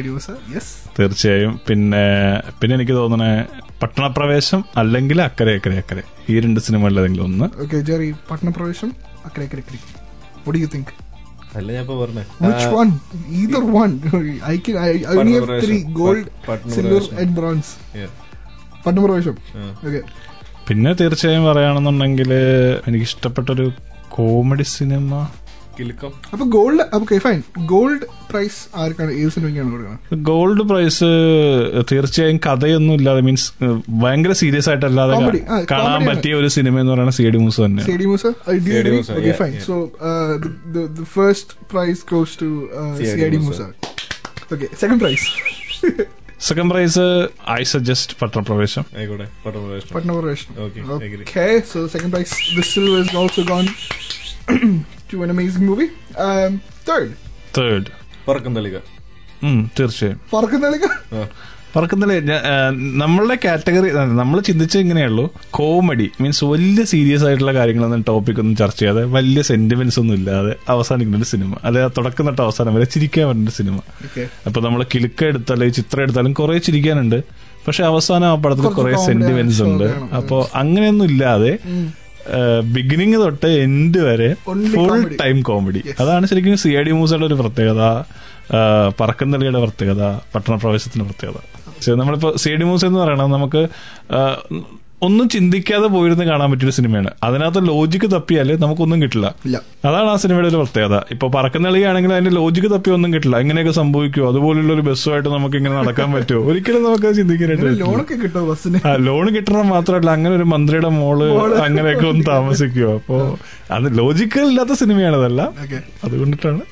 [0.98, 2.02] തീർച്ചയായും പിന്നെ
[2.60, 3.30] പിന്നെ എനിക്ക് തോന്നണേ
[3.82, 8.90] പട്ടണപ്രവേശം അല്ലെങ്കിൽ അക്കരെ അക്കരെ അക്കരെ ഈ രണ്ട് സിനിമകളിൽ ഏതെങ്കിലും ഒന്ന് ഓക്കെ ജെറി പട്ടണപ്രവേശം
[9.24, 9.80] അക്കരെ അക്കരെ അക്കരെ
[10.44, 10.88] What do you think?
[11.56, 12.90] അല്ല ഞാൻ ഇപ്പൊ പറഞ്ഞേ Which one?
[13.32, 13.92] Either one.
[14.44, 14.76] I can.
[14.78, 16.26] I, I only have three: gold,
[16.68, 17.70] silver, and bronze.
[17.94, 18.10] yeah.
[18.84, 19.64] Pattanapravesham ആ.
[19.86, 20.00] ഓക്കെ
[20.68, 22.30] പിന്നെ തീർച്ചയായും പറയുകയാണെന്നുണ്ടെങ്കിൽ
[22.86, 23.66] എനിക്ക് ഇഷ്ടപ്പെട്ടൊരു
[24.08, 25.12] കോമഡി സിനിമ
[25.78, 27.40] കിലുക്കം അപ്പൊ gold okay fine
[27.72, 31.08] gold prize ആർക്കാണ് ഏത് സിനിമയ്ക്കാണ് കൊടുക്കുന്നത് ഗോൾഡ് പ്രൈസ്
[31.90, 33.46] തീർച്ചയായും കഥയൊന്നും ഇല്ലാതെ മീൻസ്
[34.02, 35.14] ഭയങ്കര സീരിയസ് ആയിട്ടല്ലാതെ.
[35.72, 38.56] കാണാൻ പറ്റിയ ഒരു സിനിമ എന്ന് പറയുന്നത് സി ഡി മൂസ് തന്നെ C D Moosa fine so
[38.58, 38.80] C.I.D.
[38.80, 38.92] agree?
[38.92, 39.54] Musa, okay, yeah, fine.
[39.54, 39.64] yeah.
[39.64, 39.76] So
[44.80, 45.26] second prize second prize
[46.46, 47.04] second prize
[47.54, 48.84] I suggest Pattanapravesham
[49.44, 50.50] Pattanapravesham Patna Varation.
[50.66, 51.24] Okay, I agree.
[51.24, 52.12] Okay, so the second
[55.12, 55.86] to an amazing movie
[56.88, 57.12] third
[57.58, 57.90] third
[58.28, 58.78] Parakkum Thalika
[59.78, 60.18] തീർച്ചയായും.
[60.34, 61.28] പറക്കുന്ന
[61.76, 62.34] പറക്കുന്നില്ല
[63.02, 63.88] നമ്മളുടെ category
[64.20, 65.24] നമ്മൾ ചിന്തിച്ചത് ഇങ്ങനെയുള്ളൂ.
[65.50, 71.18] Comedy means വലിയ serious ആയിട്ടുള്ള കാര്യങ്ങളൊന്നും ടോപ്പിക് ഒന്നും ചർച്ച ചെയ്യാതെ വലിയ സെന്റിമെന്റ്സ് ഒന്നും ഇല്ലാതെ അവസാനിക്കുന്ന
[71.18, 71.52] ഒരു സിനിമ.
[71.64, 73.76] അല്ലെ തുടക്കം തൊട്ട് അവസാനം വരെ ചിരിക്കാൻ പറ്റുന്ന സിനിമ.
[74.46, 77.18] അപ്പൊ നമ്മൾ കിലുക്ക എടുത്താലും ചിത്രം എടുത്താലും കുറെ ചിരിക്കാനുണ്ട്.
[77.66, 79.88] പക്ഷെ അവസാനം ആ പടത്തിൽ കുറെ സെന്റിമെന്റ്സ് ഉണ്ട്.
[80.16, 81.52] അപ്പൊ അങ്ങനെയൊന്നും ഇല്ലാതെ
[82.60, 84.34] ബിഗിനിങ് തൊട്ട് എൻഡ് വരെ
[84.74, 88.02] ഫുൾ ടൈം കോമഡി അതാണ് ശരിക്കും സി ഐ ഡി മൂസയുടെ ഒരു പ്രത്യേകത
[89.00, 90.02] പറക്കുന്നളിയുടെ പ്രത്യേകത
[90.34, 91.38] പട്ടണപ്രവേശത്തിന്റെ പ്രത്യേകത.
[91.76, 93.68] പക്ഷേ നമ്മളിപ്പോ സി ഐ ഡി മൂസ എന്ന് പറയണത് നമുക്ക്
[95.06, 97.10] ഒന്നും ചിന്തിക്കാതെ പോയിരുന്ന് കാണാൻ പറ്റിയൊരു സിനിമയാണ്.
[97.26, 99.26] അതിനകത്ത് ലോജിക്ക് തപ്പിയാൽ നമുക്കൊന്നും കിട്ടില്ല.
[99.88, 100.96] അതാണ് ആ സിനിമയുടെ ഒരു പ്രത്യേകത.
[101.14, 103.36] ഇപ്പൊ പറക്കുന്നളിയാണെങ്കിൽ അതിന്റെ ലോജിക്ക് തപ്പി ഒന്നും കിട്ടില്ല.
[103.44, 107.84] ഇങ്ങനെയൊക്കെ സംഭവിക്കുമോ അതുപോലുള്ള ഒരു ബസ്സുമായിട്ട് നമുക്ക് ഇങ്ങനെ നടക്കാൻ പറ്റുമോ ഒരിക്കലും നമുക്ക് ചിന്തിക്കാനായിട്ട് പറ്റില്ല.
[107.84, 108.80] ലോണൊക്കെ കിട്ടുമോ ബസ്സിന്?
[109.08, 111.20] ലോൺ കിട്ടണം മാത്രമല്ല അങ്ങനെ ഒരു മന്ത്രിയുടെ മോൾ.
[111.66, 113.18] അങ്ങനെയൊക്കെ ഒന്ന് താമസിക്കുമോ അപ്പോ
[113.76, 115.42] അത് ലോജിക്കൽ ഇല്ലാത്ത സിനിമയാണ് അതല്ല
[116.04, 116.62] അതുകൊണ്ടിട്ടാണ്.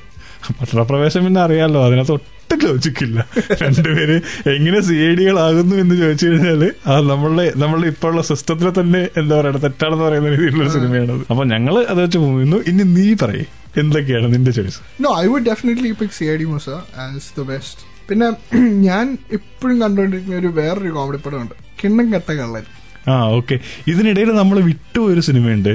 [0.58, 1.78] പട്ടണപ്രവേശം പിന്നെ അറിയാലോ.
[1.86, 3.18] അതിനകത്ത് ഒട്ടും ലോജിക്കില്ല.
[3.62, 4.16] രണ്ടുപേര്
[4.54, 6.60] എങ്ങനെ സി ഐ ഡികളാകുന്നു എന്ന് ചോദിച്ചു കഴിഞ്ഞാൽ
[6.92, 11.22] അത് നമ്മളുടെ നമ്മളുടെ ഇപ്പോഴുള്ള സിസ്റ്റത്തിലെ തന്നെ എന്താ പറയുക തെറ്റാണെന്ന് പറയുന്ന രീതിയിലുള്ള സിനിമയാണത്.
[11.30, 13.44] അപ്പൊ ഞങ്ങൾ അത് വെച്ച് പോകുന്നു ഇനി നീ പറയേ.
[13.82, 16.68] എന്തൊക്കെയാണ് നിന്റെ choice no I would definitely pick C I D Moosa
[17.02, 18.26] as the best പിന്നെ
[18.88, 21.54] ഞാൻ ഇപ്പോഴും കണ്ടുകൊണ്ടിരിക്കുന്ന ഒരു വേറൊരു കോമഡി പടമുണ്ട്.
[21.80, 22.64] കിണ്ണം കെട്ട കള്ളൻ.
[23.10, 23.56] ആ ഓക്കെ.
[23.90, 25.72] ഇതിനിടയിൽ നമ്മൾ വിട്ടുപോയൊരു സിനിമയുണ്ട്?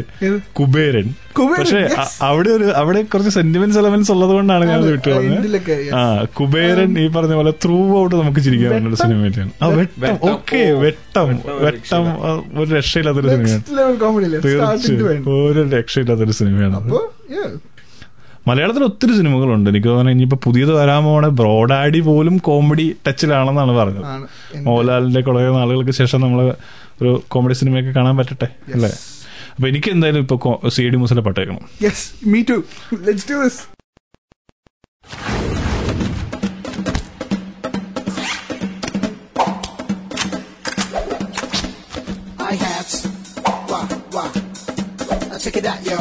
[0.59, 1.07] കുബേരൻ.
[1.37, 1.81] കുബേരൻ, പക്ഷെ
[2.29, 6.01] അവിടെ ഒരു അവിടെ കുറച്ച് സെന്റിമെന്റ്സ് എലമെന്റ്സ് ഉള്ളത് കൊണ്ടാണ് ഞാൻ ആണ്, വിട്ടു endലൊക്കെ, ആ
[6.39, 10.17] കുബേരൻ ഈ പറഞ്ഞ പോലെ ത്രൂ ഔട്ട് നമുക്ക് ചിരിക്കാൻ പറ്റുന്ന ഒരു സിനിമയാണ് ആ വെട്ടം.
[10.31, 11.29] ഓക്കെ വെട്ടം.
[11.65, 12.05] വെട്ടം.
[12.61, 13.63] ഒരു രക്ഷയില്ലാത്തൊരു സിനിമയാണ്
[14.47, 15.23] തീർച്ചയായും.
[15.37, 16.77] ഒരു രക്ഷയില്ലാത്തൊരു സിനിമയാണ്.
[18.47, 19.67] മലയാളത്തിൽ ഒത്തിരി സിനിമകളുണ്ട്.
[19.71, 24.07] എനിക്ക് തോന്നുന്നു ഇനിയിപ്പോ പുതിയത് വരാൻ പോണ ബ്രോഡാഡി പോലും കോമഡി ടച്ചിലാണെന്നാണ് പറഞ്ഞത്.
[24.67, 26.41] മോഹൻലാലിന്റെ കുറെ നാളുകൾക്ക് ശേഷം നമ്മൾ
[27.01, 28.49] ഒരു കോമഡി സിനിമയൊക്കെ കാണാൻ പറ്റട്ടെ?
[28.73, 28.91] അല്ലേ?
[29.55, 31.63] അപ്പൊ എനിക്ക് എന്തായാലും ഇപ്പൊ സി ഡി മൂസിലെ പട്ടേക്കണം.
[45.43, 45.99] Check it out, yo.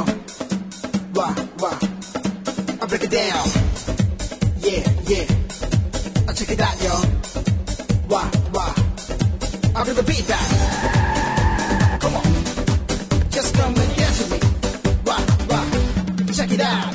[1.19, 1.90] Wah, wah.
[3.11, 3.49] Down.
[4.61, 5.27] Yeah, yeah.
[6.27, 6.95] Now check it out, yo.
[8.09, 8.73] Wah, wah.
[9.75, 12.01] I bring the beat back.
[12.01, 12.23] Come on.
[13.31, 14.39] Just come and dance with me.
[15.05, 16.33] Wah, wah.
[16.33, 16.90] Check it out,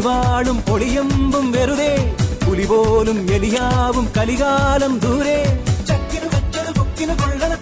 [0.00, 1.92] വടിവാളും പൊളിയമ്പും വെറുതെ
[2.44, 5.38] പുലി പോലും എലിയാവും കലികാലം ദൂരെ
[5.88, 7.52] ചക്കിന് വെച്ചത് കുക്കിന് കൊള്ളണ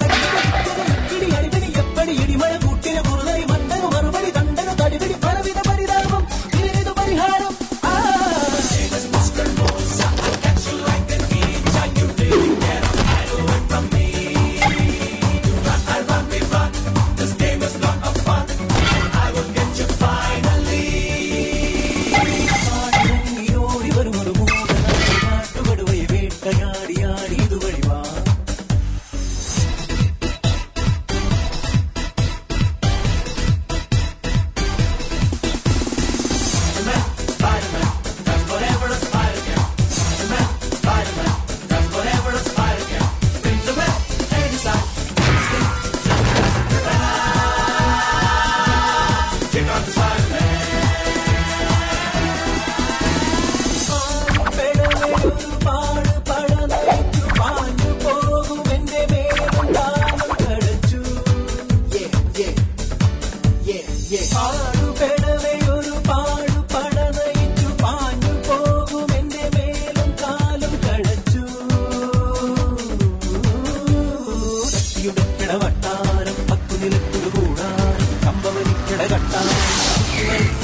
[79.00, 79.54] இடகட்டாய்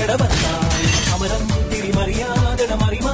[0.03, 3.13] இடவத்தாய் அமரம் திரிமறியாதிடம் அறிமா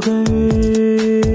[0.00, 1.33] 关于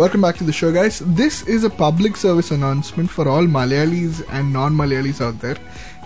[0.00, 1.00] Welcome back to the show, guys.
[1.00, 5.58] This is a public service announcement for all Malayalis and non Malayalis out there.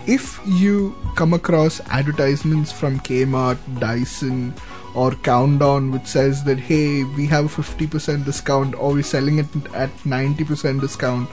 [0.05, 4.53] If you come across advertisements from Kmart, Dyson,
[4.95, 9.47] or Countdown which says that, hey, we have a 50% discount or we're selling it
[9.73, 11.29] at 90% discount,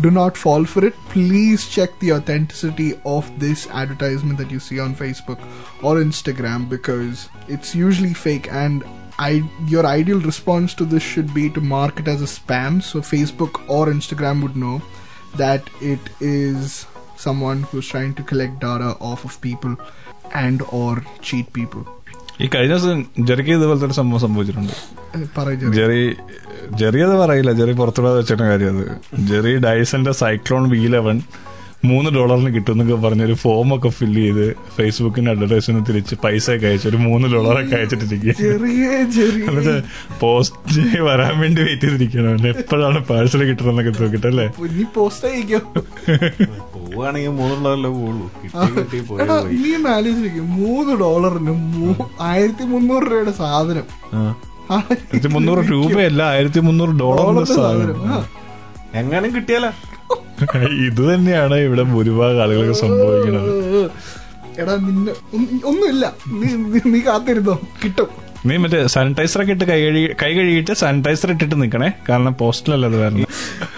[0.00, 0.94] do not fall for it.
[1.08, 5.40] Please check the authenticity of this advertisement that you see on Facebook
[5.82, 8.84] or Instagram because it's usually fake and
[9.20, 9.32] I,
[9.66, 13.62] your ideal response to this should be to mark it as a spam so Facebook
[13.68, 14.76] or Instagram would know
[15.34, 16.86] that it is
[17.18, 19.74] someone who's trying to collect data off of people
[20.42, 20.90] and or
[21.22, 21.84] cheat people.
[22.40, 22.98] ഈ കഴിഞ്ഞ ദിവസം
[23.28, 24.74] ജെറിക്ക് ഇതുപോലത്തെ ഒരു സംഭവം സംഭവിച്ചിട്ടുണ്ട്
[25.14, 25.26] Eh,
[25.76, 26.00] Jerry.
[26.80, 28.84] Jerry അത് പറയില്ല Jerry പുറത്തുവിടാതെ വെച്ചിട്ട് കാര്യം അത്
[29.30, 31.16] ജെറി ഡൈസന്റെ സൈക്ലോൺ വി ലെവൻ
[31.84, 36.96] മൂന്ന് ഡോളറിന് കിട്ടുമെന്നൊക്കെ പറഞ്ഞൊരു ഫോം ഒക്കെ ഫില്ല് ചെയ്ത് ഫേസ്ബുക്കിന്റെ അഡ്വർടൈസ് തിരിച്ച് പൈസ ഒക്കെ അയച്ചു ഒരു
[36.96, 38.32] മൂന്ന് ഡോളറൊക്കെ അയച്ചിട്ടിരിക്കുക.
[39.48, 39.82] എന്നിട്ട്
[40.20, 44.86] പോസ്റ്റ് വരാൻ വേണ്ടി വെയിറ്റ് ചെയ്തിരിക്കണം എപ്പോഴാണ് പാഴ്സൽ കിട്ടണമെന്നൊക്കെ നോക്കിട്ടല്ലേ അല്ലേ?
[44.96, 45.60] പോസ്റ്റ് അയക്കോ?
[49.62, 51.54] നീ ആലോചിക്കും മൂന്ന് ഡോളറിന്
[52.20, 53.86] ആയിരത്തി മുന്നൂറ് രൂപയുടെ സാധനം.
[54.70, 58.24] ആയിരത്തി മുന്നൂറ് രൂപയല്ല ആയിരത്തി മുന്നൂറ് ഡോളറിന്റെ സാധനം.
[58.94, 59.70] എങ്ങാനും കിട്ടിയാലോ?
[60.86, 63.90] ഇത് തന്നെയാണ് ഇവിടെ ഭൂരിഭാഗം ആളുകൾക്ക് സംഭവിക്കുന്നത്.
[64.60, 65.12] എടാ നിന്നെ
[65.66, 66.14] ഒന്നുമില്ല.
[66.28, 66.46] നീ
[66.90, 67.60] നീ- കാത്തിരുന്നോ?
[67.84, 68.06] കിട്ടും.
[68.46, 71.92] നീ മറ്റേ സാനിറ്റൈസർ ഒക്കെ ഇട്ട് കൈ കഴുകി കൈ കഴുകിയിട്ട് സാനിറ്റൈസർ ഇട്ടിട്ട് നിക്കണേ.
[72.08, 73.26] കാരണം പോസ്റ്റിലല്ല അത് വരണം.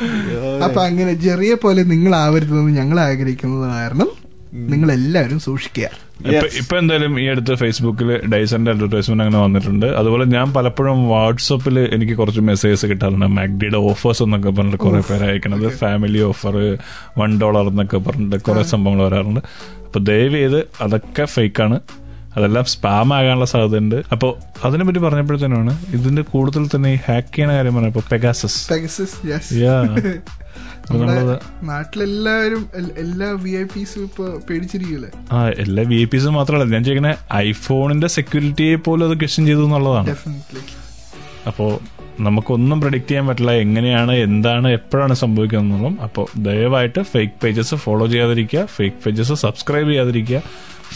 [0.64, 4.08] അപ്പൊ അങ്ങനെ ചെറിയ പോലെ നിങ്ങൾ ആവരുതെന്ന് ഞങ്ങൾ ആഗ്രഹിക്കുന്നത് കാരണം
[4.52, 6.07] നിങ്ങൾ എല്ലാവരും സൂക്ഷിക്കുക.
[6.60, 9.86] ഇപ്പൊ എന്തായാലും ഈ അടുത്ത് ഫേസ്ബുക്കിൽ ഡൈസന്റെ അഡ്വർടൈസ്മെന്റ് അങ്ങനെ വന്നിട്ടുണ്ട്.
[9.86, 13.26] അതുപോലെ ഞാൻ പലപ്പോഴും വാട്സപ്പിൽ എനിക്ക് കുറച്ച് മെസ്സേജസ് കിട്ടാറുണ്ട്.
[13.26, 15.68] മാഗ്ഡിയുടെ ഓഫേഴ്സ് എന്നൊക്കെ പറഞ്ഞിട്ട് കുറെ പേര് അയക്കണത്.
[15.68, 16.78] ഫാമിലി ഓഫർ
[17.18, 19.40] വൺ ഡോളർ എന്നൊക്കെ പറഞ്ഞിട്ട് കുറെ സംഭവങ്ങൾ വരാറുണ്ട്.
[19.86, 21.80] അപ്പൊ ദയവ് ചെയ്ത് അതൊക്കെ ഫേക്കാണ്
[22.36, 24.04] അതെല്ലാം സ്പാം ആകാനുള്ള സാധ്യതയുണ്ട്.
[24.12, 28.60] അപ്പോൾ അതിനെ പറ്റി പറഞ്ഞപ്പോഴത്തേനാണ് ഇതിന്റെ കൂടുതൽ തന്നെ ഹാക്ക് ചെയ്യണ കാര്യം പറഞ്ഞപ്പോ പെഗാസസ്
[31.62, 32.62] നാട്ടിലെല്ലാവരും
[32.98, 36.72] എല്ലാ വി ഐ പിസും ഇപ്പൊ പേടിച്ചിരിക്കില്ലേ ആ എല്ലാ വി ഐ പിസും മാത്രമല്ല.
[36.74, 40.16] ഞാൻ ചോദിക്കണേ ഐഫോണിന്റെ സെക്യൂരിറ്റിയെ പോലും അത് ക്വസ്റ്റ്യൻ ചെയ്തു എന്നുള്ളതാണ്.
[41.46, 41.66] അപ്പോ
[42.20, 43.52] നമുക്കൊന്നും പ്രഡിക്റ്റ് ചെയ്യാൻ പറ്റില്ല.
[43.64, 48.64] എങ്ങനെയാണ് എന്താണ് എപ്പോഴാണ് സംഭവിക്കുന്നതെന്നും അപ്പോൾ ദയവായിട്ട് ഫേക്ക് പേജസ് ഫോളോ ചെയ്യാതിരിക്കുക.
[48.66, 50.42] ഫേക്ക് പേജസ് സബ്സ്ക്രൈബ് ചെയ്യാതിരിക്കുക.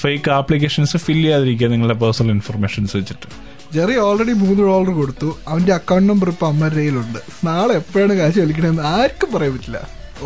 [0.01, 3.28] ഫേക്ക് ആപ്ലിക്കേഷൻസ് ഫില്ല് ചെയ്യാതിരിക്കുക നിങ്ങളുടെ പേഴ്സണൽ ഇൻഫർമേഷൻസ് വെച്ചിട്ട്.
[3.75, 5.29] ജെറി ഓൾറെഡി മൂന്ന് ഡോളർ കൊടുത്തു.
[5.49, 7.18] അവന്റെ അക്കൗണ്ട് നമ്പർ ഇപ്പൊ അമ്മയുടെ കയ്യിലുണ്ട്.
[7.49, 9.79] നാളെ എപ്പോഴാണ് കാശ് കളിക്കണമെന്ന് ആർക്കും പറയാൻ പറ്റില്ല.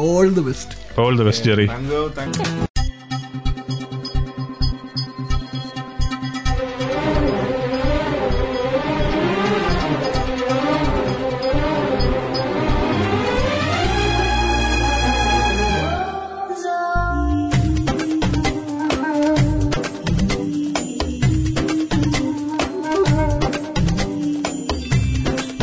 [0.07, 1.67] All the best all the best Jerry.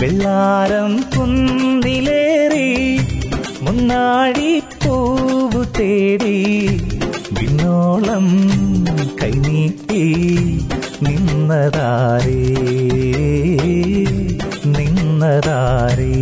[0.03, 2.69] വെള്ളാരം കുന്നിലേറി
[3.61, 4.49] മുന്നാഴി
[4.83, 6.39] പൂവ് തേടി
[7.37, 8.27] വിണ്ണോളം
[9.21, 10.03] കൈനീട്ടി
[11.05, 12.41] നിന്നതാരേ
[14.75, 16.12] നിന്നതാരേ.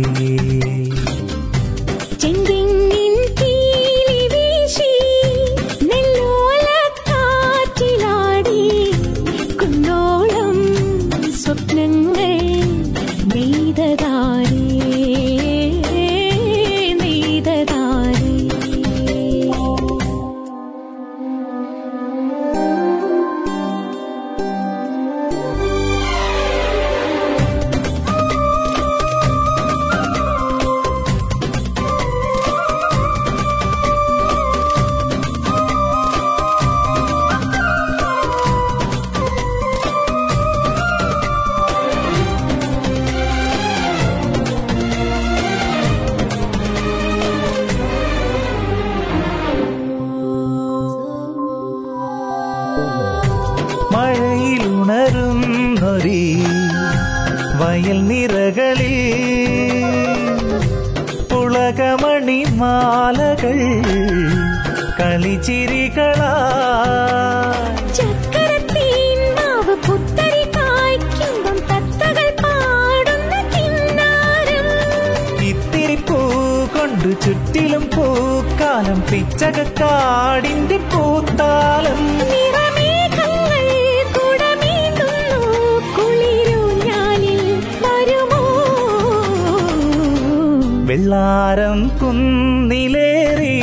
[90.92, 93.54] വെള്ളാരം കുന്നിലേറി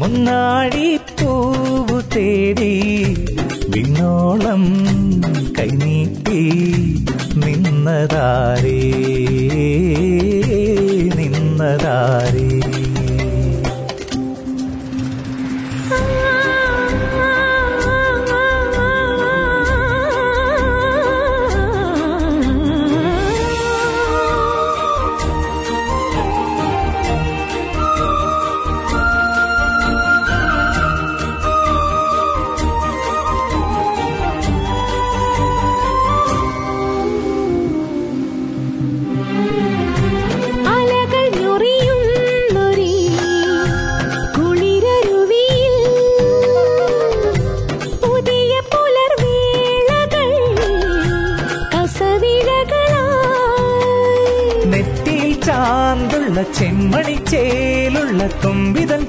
[0.00, 0.88] മുന്നാഴി
[1.18, 2.72] പൂവു തേടി
[3.74, 4.64] വിണ്ണോളം
[5.58, 6.40] കൈനീട്ടി
[7.44, 8.80] നിന്നതാരേ
[11.18, 12.48] നിന്നതാരേ.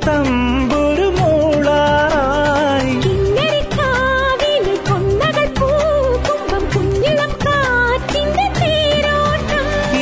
[0.06, 2.96] തമ്പൊരു മൂളായി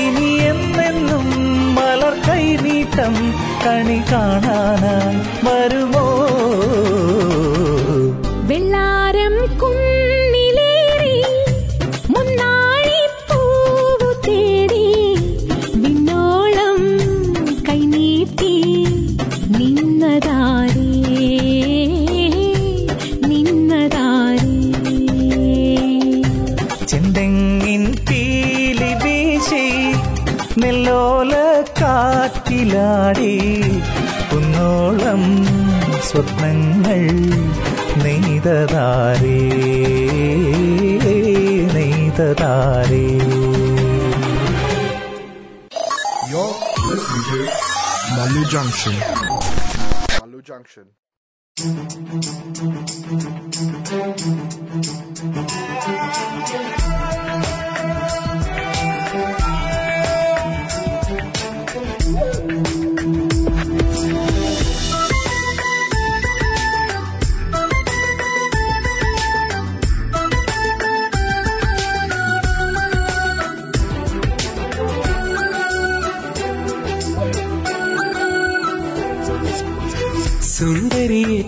[0.02, 1.28] ഇനി എന്നെന്നും
[1.78, 3.16] മലർ കൈനീട്ടം
[3.66, 5.11] കണി കാണാനായി.
[36.09, 37.01] സ്വപ്നങ്ങൾ
[38.05, 39.39] നെയ്തതാരേ
[41.75, 43.05] നെയ്തതാരേ
[46.31, 46.55] You're
[46.89, 47.39] listening to
[48.17, 48.95] Malu Junction.
[50.21, 50.87] Malu Junction.
[56.19, 56.90] സുന്ദരിയെ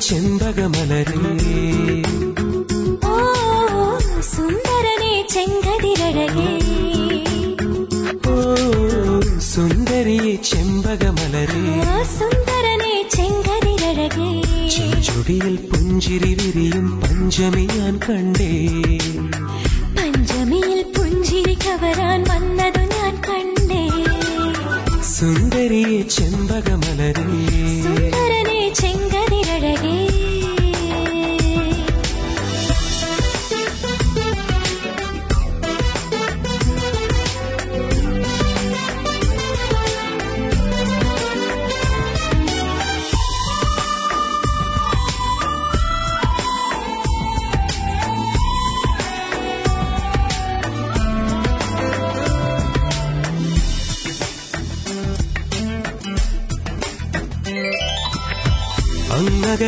[0.08, 1.22] ചെമ്പകമലരേ.
[3.06, 3.18] ഓ
[4.22, 6.50] സുന്ദരനെ ചെങ്കതിരഴകേ.
[8.28, 8.36] ഓ
[9.40, 11.64] സുന്ദരിയെ ചെമ്പകമലരേ.
[12.20, 14.42] സുന്ദരനെ ചെങ്കതിരഴകേ.
[14.70, 18.52] ചെഞ്ചുടിയിൽ പുഞ്ചിരി വിരിയും പഞ്ചമി ഞാൻ കണ്ടേ.
[19.98, 23.90] പഞ്ചമിയിൽ പുഞ്ചിരി കവരാൻ വന്നതു ഞാൻ കണ്ടേ.
[25.04, 27.30] സുന്ദരിയെ ചെമ്പകമലരേ.
[27.84, 29.23] സുന്ദരനെ ചെങ്കതിരഴകേ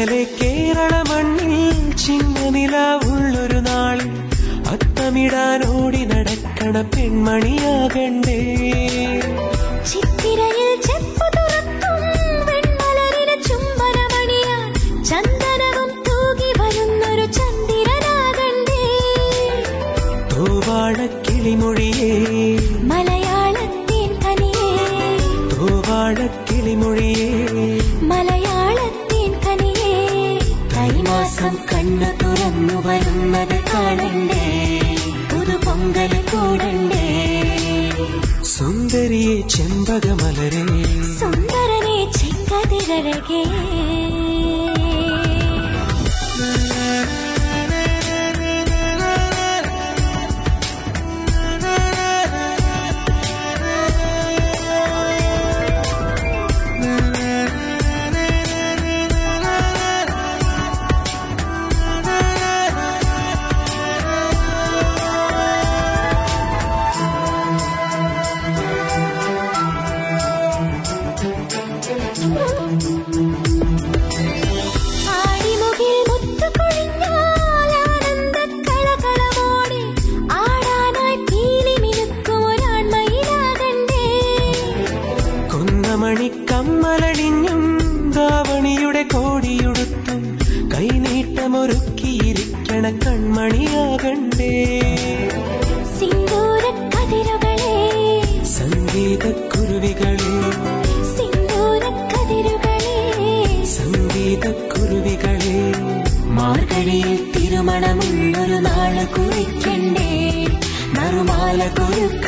[0.06, 2.76] അങ്ങകലെ കേരള മണ്ണിൽ ചിങ്ങനില
[3.08, 4.12] ഉള്ളൊരു നാളിൽ
[4.74, 8.38] അത്തമിടാൻ ഓടി നടക്കണ പെൺമണിയാകണ്ടേ.
[9.90, 10.70] ചിത്തിരയിൽ
[32.96, 34.80] വരുന്നത് കാണണ്ടേ?
[35.32, 37.36] പുതുപൊങ്കൽ കൂടണ്ടേ?
[38.44, 40.66] സുന്ദരിയെ ചെമ്പകമലരേ.
[41.20, 44.05] സുന്ദരനെ ചെങ്കതിരഴകേ.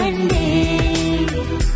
[0.08, 0.80] കുരുക്കണ്ടേ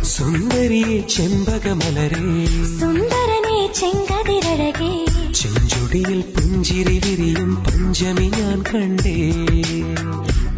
[0.02, 2.46] സുന്ദരിയെ ചെമ്പകമലരേ.
[2.80, 5.06] സുന്ദരനെ ചെങ്കതിരഴകേ.
[5.32, 9.32] ചെഞ്ചുടിയിൽ പുഞ്ചിരി വിരിയും പഞ്ചമി ഞാൻ കണ്ടേ.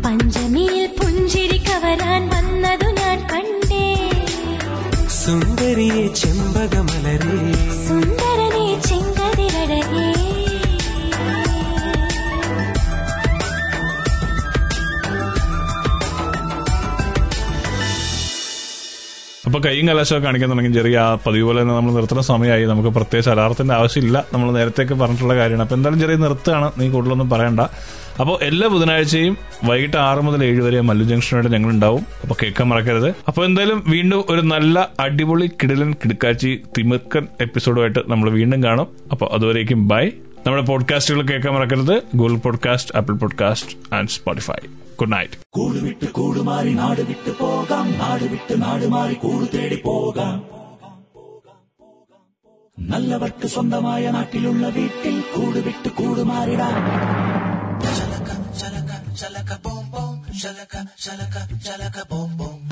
[0.05, 4.11] പഞ്ചമിയിൽ പുഞ്ചിരി കവരാൻ വന്നതു ഞാൻ കണ്ടേ.
[5.25, 7.53] സുന്ദരിയെ ചെമ്പകമലരേ.
[7.89, 8.14] സുന്ദരനെ
[19.55, 20.73] അപ്പൊ കൈയും കലാശമൊക്കെ കാണിക്കാൻ തുടങ്ങി.
[20.73, 22.65] ചെറിയ ആ പതിവ് പോലെ തന്നെ നമ്മൾ നിർത്തുന്ന സമയമായി.
[22.65, 24.25] നമുക്ക് പ്രത്യേകിച്ച് അലാറത്തിന്റെ ആവശ്യമില്ല.
[24.33, 25.63] നമ്മൾ നേരത്തെ പറഞ്ഞിട്ടുള്ള കാര്യമാണ്.
[25.63, 27.61] അപ്പൊ എന്തായാലും ചെറിയ നിർത്താണ് നീ കൂടുതലൊന്നും പറയണ്ട.
[28.21, 32.07] അപ്പോൾ എല്ലാ ബുധനാഴ്ചയും വൈകിട്ട് ആറ് മുതൽ ഏഴ് വരെ മല്ലു ജംഗ്ഷനായിട്ട് ഞങ്ങൾ ഉണ്ടാവും.
[32.23, 33.15] അപ്പൊ കേൾക്കാൻ മറക്കരുത്.
[33.29, 38.87] അപ്പൊ എന്തായാലും വീണ്ടും ഒരു നല്ല അടിപൊളി കിടിലൻ കിടക്കാച്ചി തിമിർക്കൻ എപ്പിസോഡുമായിട്ട് നമ്മൾ വീണ്ടും കാണും.
[39.11, 40.09] അപ്പോൾ അതുവരേക്കും ബൈ.
[40.47, 42.03] നമ്മുടെ പോഡ്കാസ്റ്റുകൾ കേൾക്കാൻ മറക്കരുത്.
[42.15, 44.84] Google podcast Apple podcast and Spotify.
[45.01, 47.99] Good night കൂട് വിട്ട് കൂട് മാറി നാട് വിട്ട് പോകാം.
[47.99, 50.45] നാട് വിട്ട് നാട് മാറി കൂട് തേടി പോകാം.
[52.79, 56.79] നല്ലവർക്ക് സ്വന്തമായ നാട്ടിലുള്ള വീട്ടിൽ കൂട് വിട്ട് കൂട് മാറിടാം.
[57.97, 58.29] ചലക
[58.61, 62.64] ചലക ചലക ബോം ബോം ചലക ചലക ചലക ബോം ബോം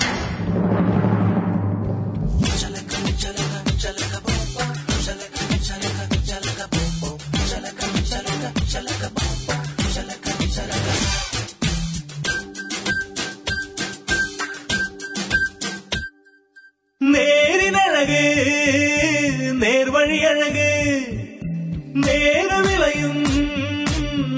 [20.33, 20.69] அழகு
[22.05, 23.23] நேர விளையும்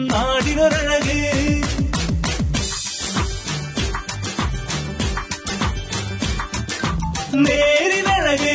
[0.08, 1.18] நாடினர் அழகு
[7.44, 8.54] நேரின் அழகு